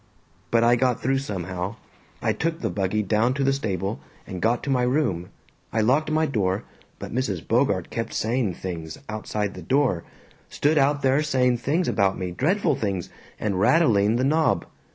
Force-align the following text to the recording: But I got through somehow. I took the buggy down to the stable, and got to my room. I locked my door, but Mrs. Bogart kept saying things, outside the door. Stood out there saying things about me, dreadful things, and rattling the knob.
But 0.49 0.63
I 0.63 0.75
got 0.77 0.99
through 0.99 1.19
somehow. 1.19 1.75
I 2.23 2.33
took 2.33 2.59
the 2.61 2.71
buggy 2.71 3.03
down 3.03 3.35
to 3.35 3.43
the 3.43 3.53
stable, 3.53 3.99
and 4.25 4.41
got 4.41 4.63
to 4.63 4.71
my 4.71 4.81
room. 4.81 5.29
I 5.71 5.81
locked 5.81 6.09
my 6.09 6.25
door, 6.25 6.63
but 6.97 7.13
Mrs. 7.13 7.47
Bogart 7.47 7.91
kept 7.91 8.11
saying 8.15 8.55
things, 8.55 8.97
outside 9.09 9.53
the 9.53 9.61
door. 9.61 10.03
Stood 10.49 10.79
out 10.79 11.03
there 11.03 11.21
saying 11.21 11.57
things 11.57 11.87
about 11.87 12.17
me, 12.17 12.31
dreadful 12.31 12.75
things, 12.75 13.11
and 13.39 13.59
rattling 13.59 14.15
the 14.15 14.23
knob. 14.23 14.65